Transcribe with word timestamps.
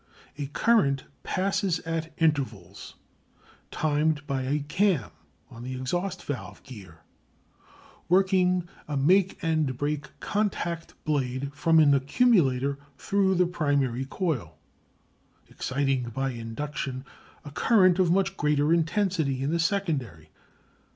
A 0.35 0.47
current 0.47 1.03
passes 1.21 1.77
at 1.81 2.11
intervals, 2.17 2.95
timed 3.69 4.25
by 4.25 4.41
a 4.41 4.61
cam 4.61 5.11
on 5.51 5.61
the 5.61 5.75
exhaust 5.75 6.23
valve 6.25 6.63
gear 6.63 7.01
working 8.09 8.67
a 8.87 8.97
make 8.97 9.37
and 9.43 9.77
break 9.77 10.19
contact 10.19 10.95
blade, 11.05 11.53
from 11.53 11.77
an 11.77 11.93
accumulator 11.93 12.79
through 12.97 13.35
the 13.35 13.45
primary 13.45 14.05
coil, 14.05 14.57
exciting 15.51 16.09
by 16.09 16.31
induction 16.31 17.05
a 17.45 17.51
current 17.51 17.99
of 17.99 18.09
much 18.09 18.35
greater 18.37 18.73
intensity 18.73 19.43
in 19.43 19.51
the 19.51 19.59
secondary. 19.59 20.31